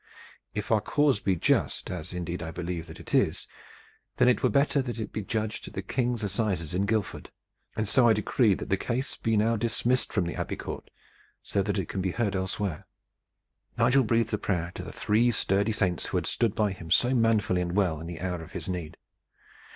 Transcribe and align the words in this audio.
If 0.55 0.71
our 0.71 0.81
cause 0.81 1.19
be 1.19 1.35
just, 1.35 1.91
as 1.91 2.11
indeed 2.11 2.41
I 2.41 2.49
believe 2.49 2.87
that 2.87 2.99
it 2.99 3.13
is, 3.13 3.47
then 4.15 4.27
it 4.27 4.41
were 4.41 4.49
better 4.49 4.81
that 4.81 4.97
it 4.97 5.13
be 5.13 5.21
judged 5.21 5.67
at 5.67 5.75
the 5.75 5.83
King's 5.83 6.23
assizes 6.23 6.73
at 6.73 6.87
Guildford, 6.87 7.29
and 7.75 7.87
so 7.87 8.07
I 8.07 8.13
decree 8.13 8.55
that 8.55 8.71
the 8.71 8.77
case 8.77 9.15
be 9.15 9.37
now 9.37 9.57
dismissed 9.57 10.11
from 10.11 10.25
the 10.25 10.33
Abbey 10.33 10.55
court 10.55 10.89
so 11.43 11.61
that 11.61 11.77
it 11.77 11.85
can 11.87 12.01
be 12.01 12.09
heard 12.09 12.35
elsewhere." 12.35 12.87
Nigel 13.77 14.03
breathed 14.03 14.33
a 14.33 14.39
prayer 14.39 14.71
to 14.73 14.81
the 14.81 14.91
three 14.91 15.29
sturdy 15.29 15.71
saints 15.71 16.07
who 16.07 16.17
had 16.17 16.25
stood 16.25 16.55
by 16.55 16.71
him 16.71 16.89
so 16.89 17.13
manfully 17.13 17.61
and 17.61 17.73
well 17.75 17.99
in 18.01 18.07
the 18.07 18.21
hour 18.21 18.41
of 18.41 18.53
his 18.53 18.67
need. 18.67 18.97